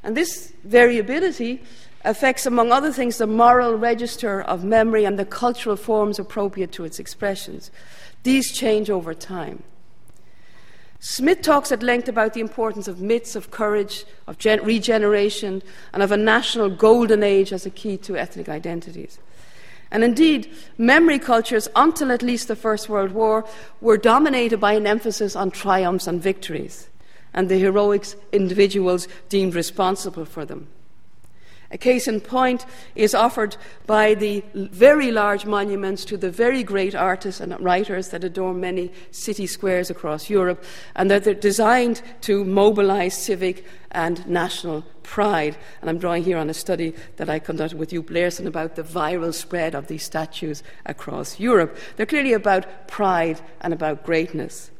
[0.02, 1.62] And this variability
[2.04, 6.84] affects, among other things, the moral register of memory and the cultural forms appropriate to
[6.84, 7.70] its expressions.
[8.22, 9.62] These change over time.
[11.00, 15.62] Smith talks at length about the importance of myths of courage, of gen- regeneration,
[15.92, 19.18] and of a national golden age as a key to ethnic identities.
[19.90, 23.44] And indeed, memory cultures, until at least the First World War,
[23.80, 26.88] were dominated by an emphasis on triumphs and victories.
[27.34, 30.66] and the heroic individuals deemed responsible for them.
[31.72, 33.56] A case in point is offered
[33.86, 38.92] by the very large monuments to the very great artists and writers that adorn many
[39.10, 40.62] city squares across Europe,
[40.94, 45.56] and that they're designed to mobilize civic and national pride.
[45.80, 48.82] And I'm drawing here on a study that I conducted with Joep Leerssen about the
[48.82, 51.76] viral spread of these statues across Europe.
[51.96, 54.70] They're clearly about pride and about greatness.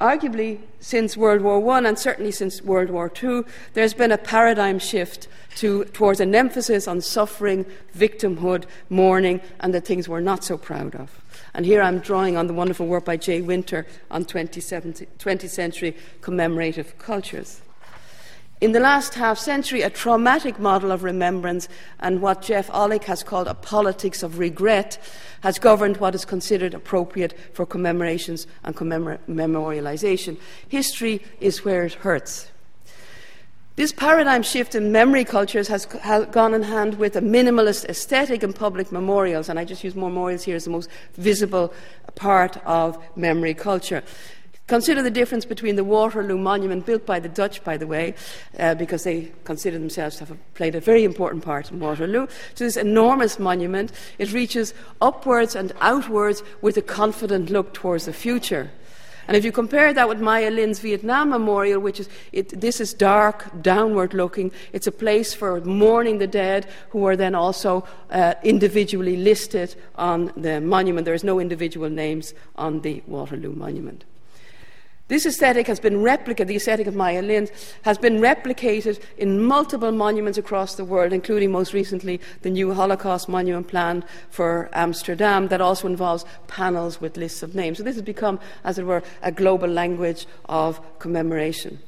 [0.00, 3.42] Arguably, since World War I and certainly since World War II,
[3.74, 7.64] there's been a paradigm shift to, towards an emphasis on suffering,
[7.96, 11.20] victimhood, mourning, and the things we're not so proud of.
[11.54, 16.98] And here I'm drawing on the wonderful work by Jay Winter on 20th century commemorative
[16.98, 17.60] cultures.
[18.64, 21.68] In the last half century, a traumatic model of remembrance
[22.00, 24.96] and what Jeff Olick has called a politics of regret
[25.42, 30.38] has governed what is considered appropriate for commemorations and commemor- memorialization.
[30.66, 32.48] History is where it hurts.
[33.76, 38.54] This paradigm shift in memory cultures has gone in hand with a minimalist aesthetic in
[38.54, 41.74] public memorials, and I just use memorials here as the most visible
[42.14, 44.02] part of memory culture.
[44.66, 48.14] Consider the difference between the Waterloo Monument, built by the Dutch, by the way,
[48.58, 52.64] uh, because they consider themselves to have played a very important part in Waterloo, to
[52.64, 53.92] this enormous monument.
[54.16, 54.72] It reaches
[55.02, 58.70] upwards and outwards with a confident look towards the future.
[59.28, 62.94] And if you compare that with Maya Lin's Vietnam Memorial, which is, it, this is
[62.94, 68.34] dark, downward looking, it's a place for mourning the dead who are then also uh,
[68.42, 71.04] individually listed on the monument.
[71.04, 74.04] There is no individual names on the Waterloo Monument.
[75.06, 77.46] This aesthetic has been replicated, the aesthetic of Maya Lin
[77.82, 83.28] has been replicated in multiple monuments across the world, including most recently the new Holocaust
[83.28, 87.76] monument planned for Amsterdam that also involves panels with lists of names.
[87.76, 91.80] So this has become, as it were, a global language of commemoration.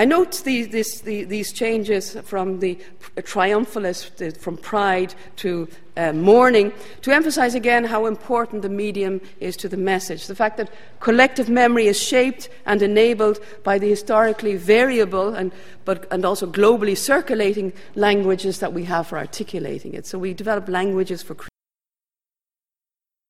[0.00, 2.78] I note the, this, the, these changes from the
[3.16, 9.68] triumphalist, from pride to uh, mourning, to emphasize again how important the medium is to
[9.68, 10.26] the message.
[10.26, 15.52] The fact that collective memory is shaped and enabled by the historically variable and,
[15.84, 20.06] but, and also globally circulating languages that we have for articulating it.
[20.06, 21.36] So we develop languages for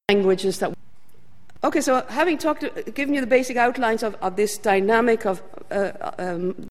[0.09, 0.73] languages that
[1.63, 5.93] Okay, so having talked, given you the basic outlines of, of this dynamic of uh,
[6.19, 6.69] um,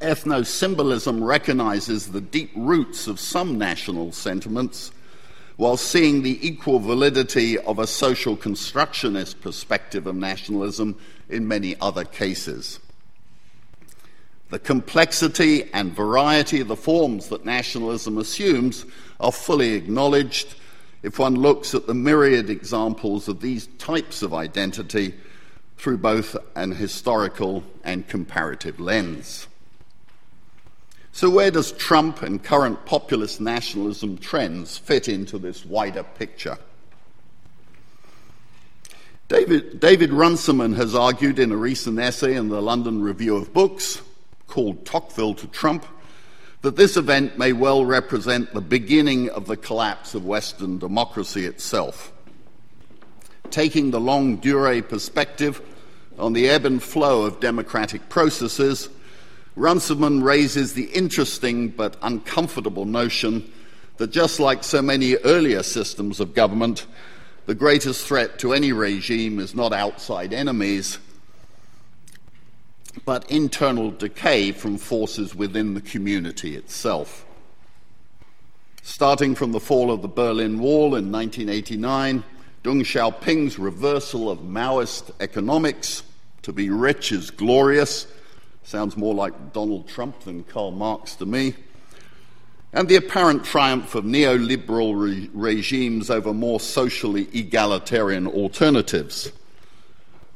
[0.00, 4.92] ethno symbolism recognizes the deep roots of some national sentiments
[5.56, 10.98] while seeing the equal validity of a social constructionist perspective of nationalism
[11.28, 12.80] in many other cases.
[14.48, 18.86] The complexity and variety of the forms that nationalism assumes
[19.20, 20.54] are fully acknowledged
[21.02, 25.14] if one looks at the myriad examples of these types of identity
[25.76, 29.46] through both an historical and comparative lens.
[31.12, 36.56] So, where does Trump and current populist nationalism trends fit into this wider picture?
[39.28, 44.02] David, David Runciman has argued in a recent essay in the London Review of Books
[44.48, 45.86] called Tocqueville to Trump
[46.62, 52.12] that this event may well represent the beginning of the collapse of Western democracy itself.
[53.50, 55.62] Taking the longue durée perspective
[56.18, 58.88] on the ebb and flow of democratic processes,
[59.56, 63.50] Runciman raises the interesting but uncomfortable notion
[63.96, 66.86] that just like so many earlier systems of government,
[67.46, 70.98] the greatest threat to any regime is not outside enemies,
[73.04, 77.26] but internal decay from forces within the community itself.
[78.82, 82.24] Starting from the fall of the Berlin Wall in 1989,
[82.62, 86.02] Deng Xiaoping's reversal of Maoist economics
[86.42, 88.06] to be rich is glorious
[88.62, 91.54] Sounds more like Donald Trump than Karl Marx to me.
[92.72, 99.32] And the apparent triumph of neoliberal re- regimes over more socially egalitarian alternatives.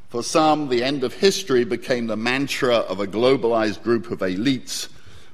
[0.09, 4.89] For some, the end of history became the mantra of a globalized group of elites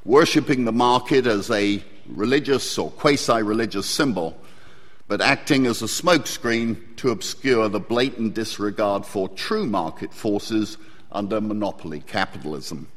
[0.06, 4.38] worshipping the market as a religious or quasi religious symbol,
[5.08, 10.78] but acting as a smokescreen to obscure the blatant disregard for true market forces
[11.12, 12.88] under monopoly capitalism.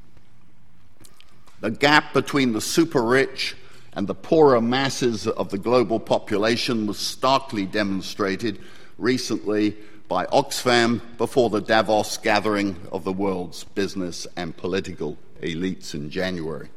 [1.61, 3.57] The gap between the super rich
[3.95, 8.61] and the poorer masses of the global population was starkly demonstrated
[8.99, 9.77] recently
[10.09, 16.69] by Oxfam before the Davos gathering of the world's business and political elites in January.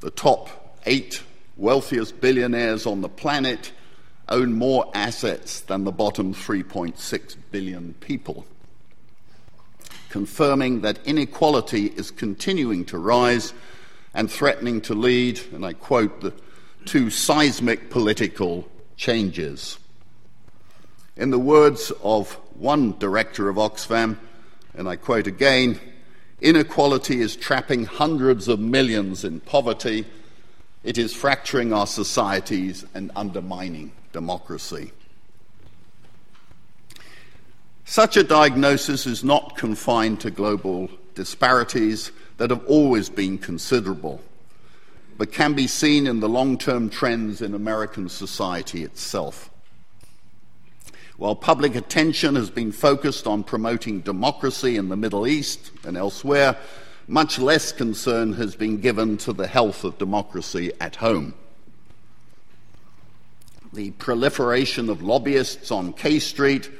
[0.00, 1.22] The top eight
[1.56, 3.72] wealthiest billionaires on the planet
[4.28, 8.44] own more assets than the bottom 3.6 billion people
[10.08, 13.52] confirming that inequality is continuing to rise
[14.14, 16.32] and threatening to lead, and I quote, the,
[16.86, 19.78] to seismic political changes.
[21.16, 24.16] In the words of one director of Oxfam,
[24.74, 25.78] and I quote again,
[26.40, 30.06] inequality is trapping hundreds of millions in poverty.
[30.84, 34.92] It is fracturing our societies and undermining democracy.
[37.90, 44.20] Such a diagnosis is not confined to global disparities that have always been considerable,
[45.16, 49.48] but can be seen in the long term trends in American society itself.
[51.16, 56.58] While public attention has been focused on promoting democracy in the Middle East and elsewhere,
[57.06, 61.32] much less concern has been given to the health of democracy at home.
[63.72, 66.70] The proliferation of lobbyists on K Street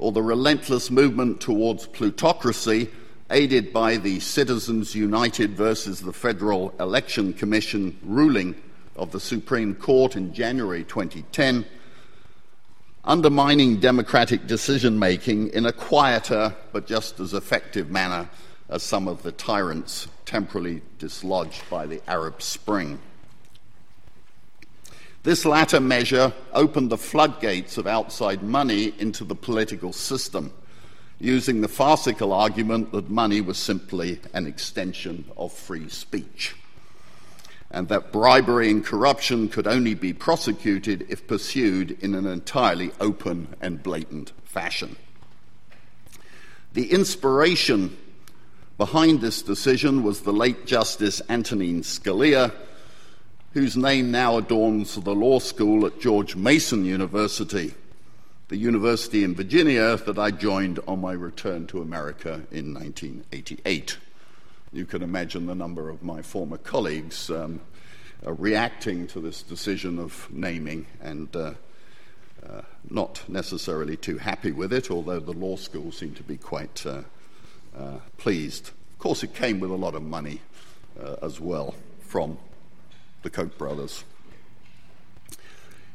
[0.00, 2.88] or the relentless movement towards plutocracy,
[3.30, 8.54] aided by the Citizens United versus the Federal Election Commission ruling
[8.96, 11.66] of the Supreme Court in January 2010,
[13.04, 18.28] undermining democratic decision making in a quieter but just as effective manner
[18.70, 22.98] as some of the tyrants temporarily dislodged by the Arab Spring.
[25.22, 30.50] This latter measure opened the floodgates of outside money into the political system,
[31.18, 36.56] using the farcical argument that money was simply an extension of free speech,
[37.70, 43.54] and that bribery and corruption could only be prosecuted if pursued in an entirely open
[43.60, 44.96] and blatant fashion.
[46.72, 47.94] The inspiration
[48.78, 52.52] behind this decision was the late Justice Antonin Scalia
[53.52, 57.74] whose name now adorns the law school at George Mason University,
[58.48, 63.98] the university in Virginia that I joined on my return to America in 1988.
[64.72, 67.60] You can imagine the number of my former colleagues um,
[68.24, 71.54] uh, reacting to this decision of naming and uh,
[72.48, 76.86] uh, not necessarily too happy with it, although the law school seemed to be quite
[76.86, 77.02] uh,
[77.76, 78.68] uh, pleased.
[78.68, 80.40] Of course, it came with a lot of money
[81.02, 82.38] uh, as well from
[83.22, 84.04] the Koch brothers.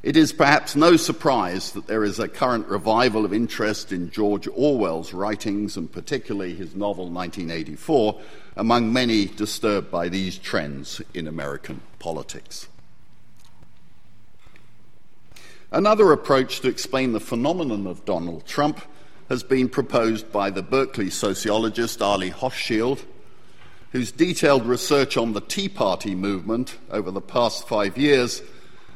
[0.04, 4.48] It is perhaps no surprise that there is a current revival of interest in George
[4.48, 8.22] Orwell's writings, and particularly his novel 1984,
[8.56, 12.68] among many disturbed by these trends in American politics.
[15.72, 18.80] Another approach to explain the phenomenon of Donald Trump
[19.30, 23.02] has been proposed by the Berkeley sociologist Arlie Hochschild,
[23.96, 28.41] whose detailed research on the Tea Party movement over the past five years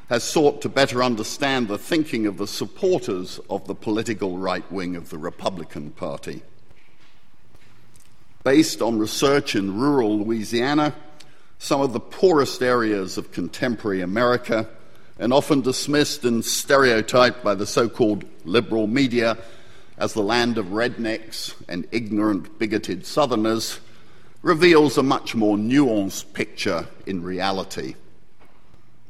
[0.10, 4.98] has sought to better understand the thinking of the supporters of the political right wing
[4.98, 6.42] of the Republican Party.
[8.44, 10.94] Based on research in rural Louisiana,
[11.60, 14.68] some of the poorest areas of contemporary America,
[15.18, 19.38] and often dismissed and stereotyped by the so called liberal media
[19.98, 23.80] as the land of rednecks and ignorant, bigoted Southerners,
[24.42, 27.96] reveals a much more nuanced picture in reality.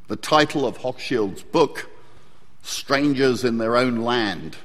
[0.07, 1.89] The title of Hochschild's book,
[2.63, 4.57] Strangers in Their Own Land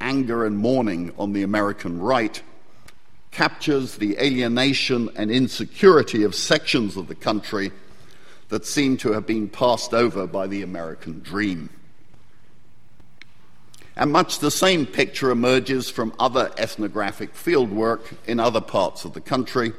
[0.00, 2.42] Anger and Mourning on the American Right,
[3.30, 7.72] captures the alienation and insecurity of sections of the country
[8.50, 11.70] that seem to have been passed over by the American dream.
[13.96, 19.20] And much the same picture emerges from other ethnographic fieldwork in other parts of the
[19.20, 19.72] country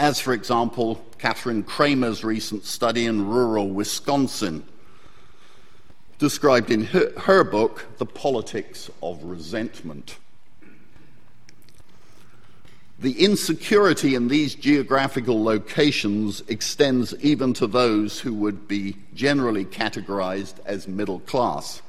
[0.00, 4.64] as, for example, Katherine Cramer's recent study in rural Wisconsin,
[6.18, 10.16] described in her, her book, The Politics of Resentment.
[12.98, 20.54] The insecurity in these geographical locations extends even to those who would be generally categorized
[20.64, 21.82] as middle class.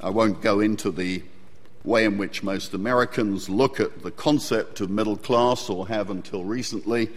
[0.00, 1.22] I won't go into the
[1.84, 6.44] way in which most Americans look at the concept of middle class, or have until
[6.44, 7.10] recently.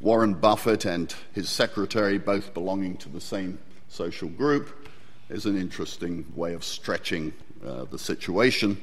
[0.00, 3.58] Warren Buffett and his secretary, both belonging to the same
[3.88, 4.88] social group,
[5.28, 7.32] is an interesting way of stretching
[7.66, 8.80] uh, the situation.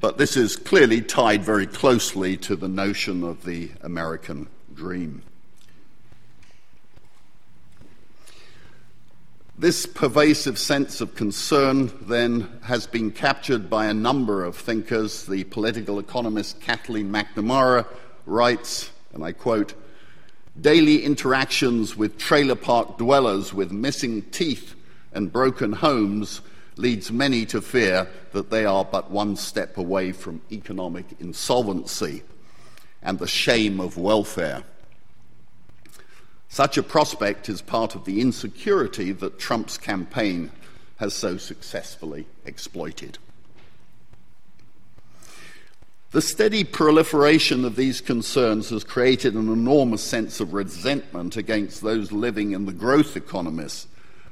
[0.00, 5.22] But this is clearly tied very closely to the notion of the American dream.
[9.56, 15.26] This pervasive sense of concern then has been captured by a number of thinkers.
[15.26, 17.86] The political economist Kathleen McNamara
[18.26, 19.74] writes, and I quote,
[20.60, 24.74] daily interactions with trailer park dwellers with missing teeth
[25.12, 26.40] and broken homes
[26.76, 32.24] leads many to fear that they are but one step away from economic insolvency
[33.02, 34.64] and the shame of welfare.
[36.54, 40.52] Such a prospect is part of the insecurity that Trump's campaign
[40.98, 43.18] has so successfully exploited.
[46.12, 52.12] The steady proliferation of these concerns has created an enormous sense of resentment against those
[52.12, 53.88] living in the growth economies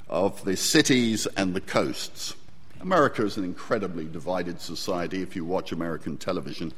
[0.09, 2.37] of the cities and the coasts.
[2.81, 5.23] America is an incredibly divided society.
[5.23, 6.73] If you watch American television,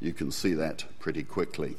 [0.00, 1.76] you can see that pretty quickly.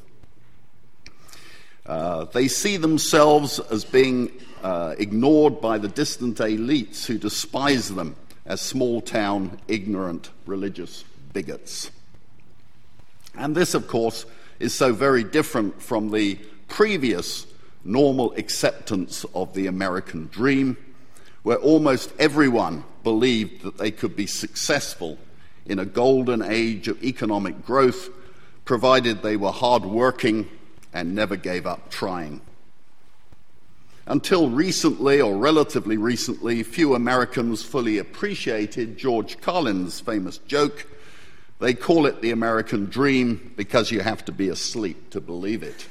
[1.90, 4.30] Uh, they see themselves as being
[4.62, 8.14] uh, ignored by the distant elites who despise them
[8.46, 11.90] as small town, ignorant, religious bigots.
[13.36, 14.24] And this, of course,
[14.60, 16.36] is so very different from the
[16.68, 17.44] previous
[17.82, 20.76] normal acceptance of the American dream,
[21.42, 25.18] where almost everyone believed that they could be successful
[25.66, 28.10] in a golden age of economic growth,
[28.64, 30.48] provided they were hardworking
[30.92, 32.40] and never gave up trying.
[34.06, 40.86] Until recently, or relatively recently, few Americans fully appreciated George Carlin's famous joke
[41.60, 45.86] they call it the American dream because you have to be asleep to believe it.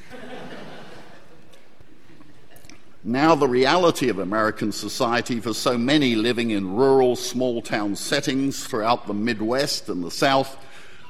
[3.03, 8.65] now, the reality of American society for so many living in rural, small town settings
[8.65, 10.57] throughout the Midwest and the South,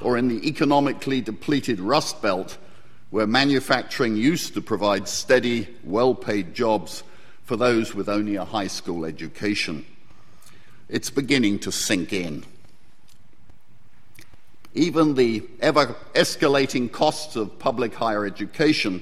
[0.02, 2.58] or in the economically depleted Rust Belt
[3.10, 7.04] where manufacturing used to provide steady, well paid jobs
[7.44, 9.86] for those with only a high school education.
[10.88, 12.44] It's beginning to sink in.
[14.76, 19.02] Even the ever escalating costs of public higher education,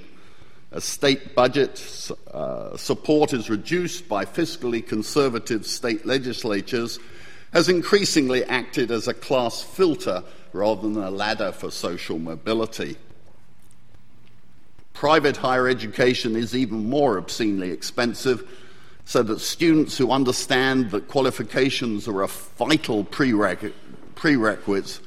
[0.71, 6.99] as state budget uh, support is reduced by fiscally conservative state legislatures,
[7.51, 12.97] has increasingly acted as a class filter rather than a ladder for social mobility.
[14.97, 18.49] Private higher education is even more obscenely expensive,
[19.05, 24.99] so that students who understand that qualifications are a vital prerequisite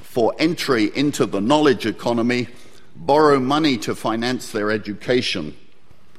[0.00, 2.48] for entry into the knowledge economy
[2.96, 5.54] borrow money to finance their education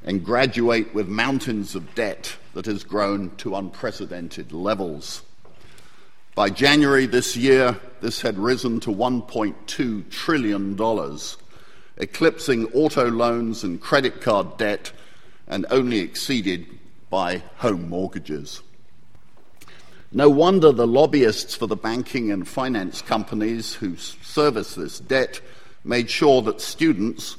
[0.03, 5.23] and graduate with mountains of debt that has grown to unprecedented levels.
[6.35, 10.75] By January this year, this had risen to $1.2 trillion,
[12.01, 14.91] eclipsing auto loans and credit card debt
[15.47, 16.65] and only exceeded
[17.09, 18.61] by home mortgages.
[20.11, 25.39] No wonder the lobbyists for the banking and finance companies who service this debt
[25.85, 27.37] made sure that students,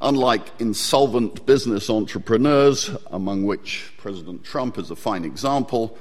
[0.00, 5.96] unlike insolvent business entrepreneurs, among which President Trump is a fine example,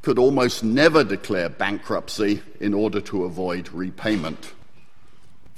[0.00, 4.52] could almost never declare bankruptcy in order to avoid repayment.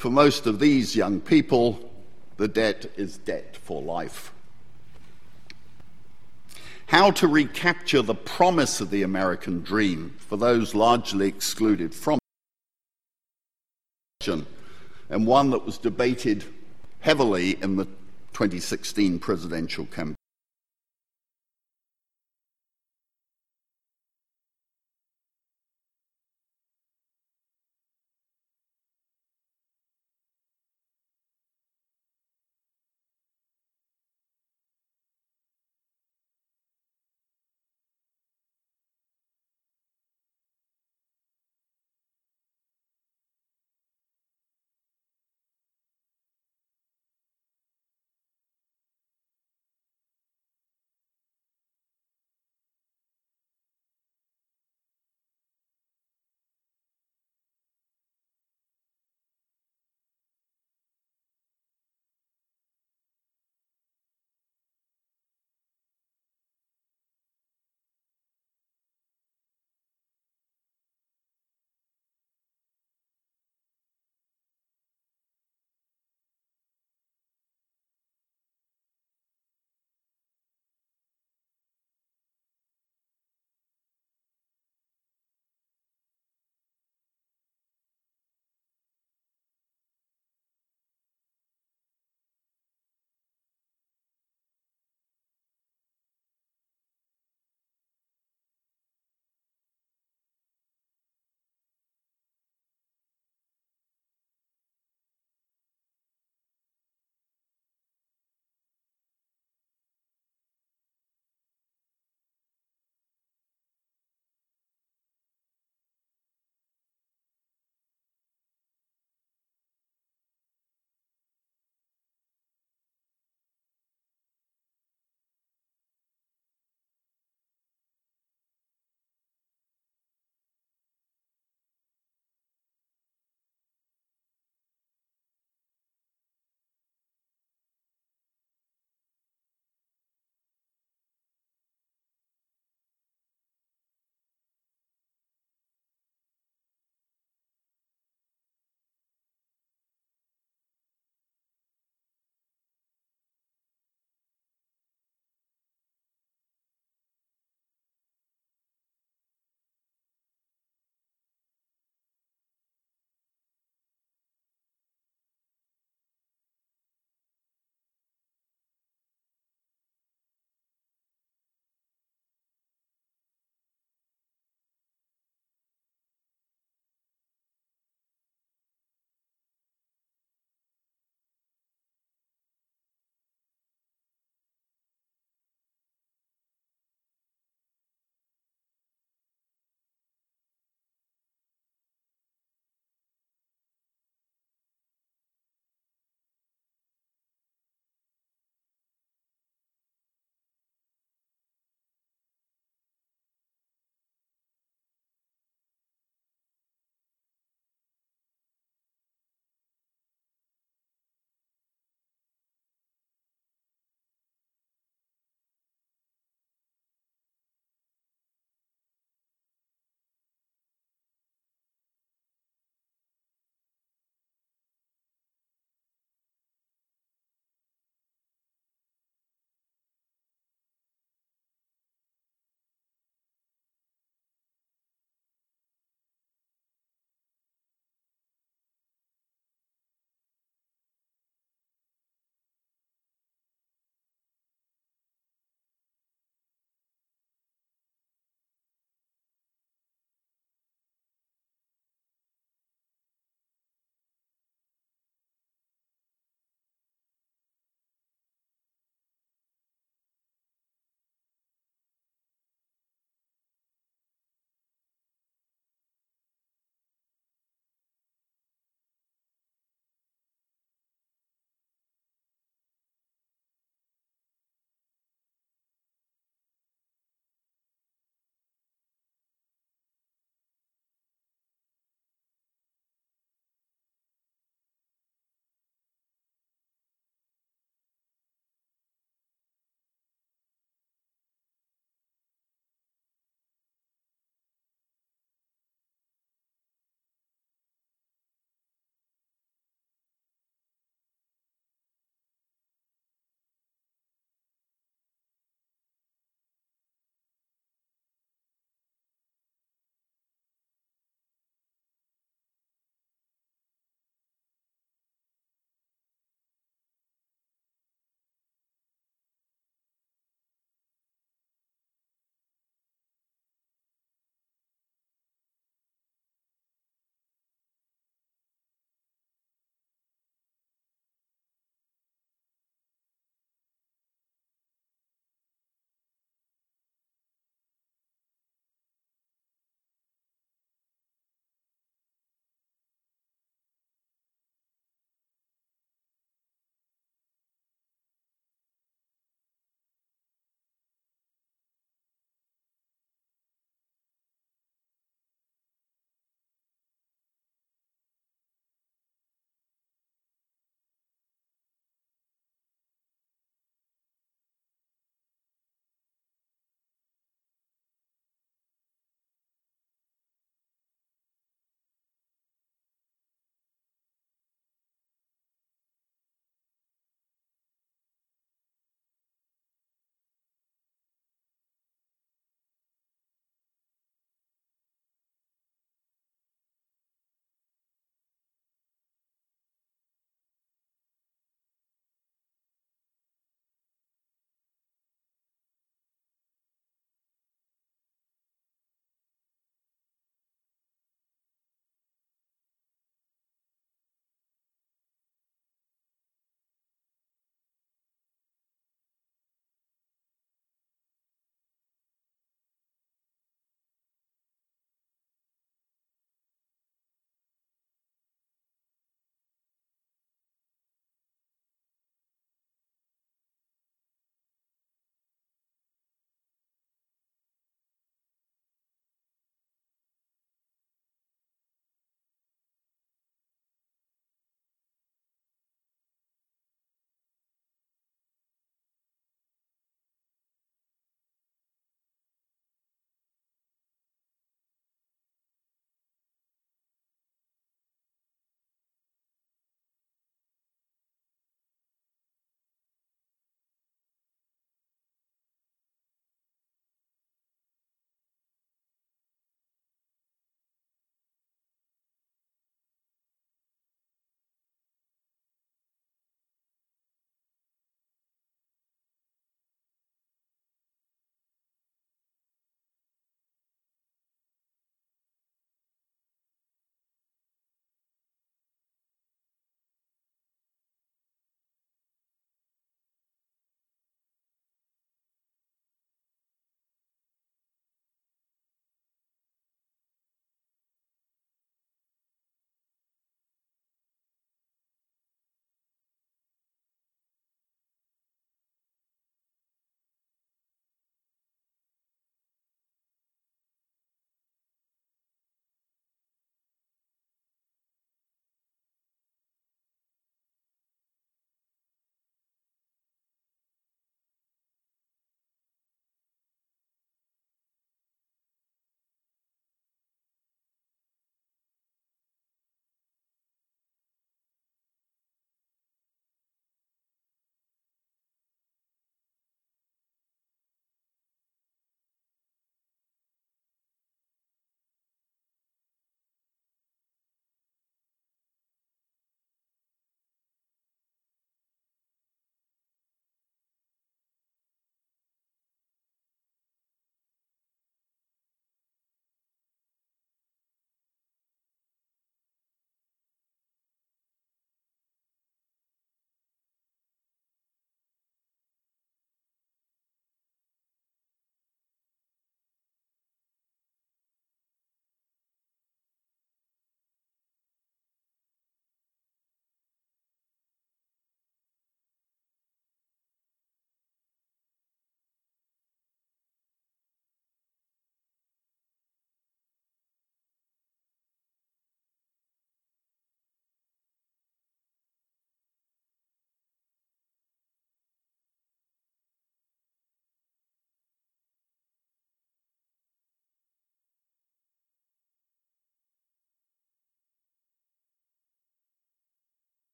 [0.00, 1.92] For most of these young people,
[2.38, 4.32] the debt is debt for life
[6.90, 12.18] how to recapture the promise of the American dream for those largely excluded from
[14.26, 14.44] it,
[15.08, 16.44] and one that was debated
[16.98, 17.84] heavily in the
[18.32, 20.16] 2016 presidential campaign.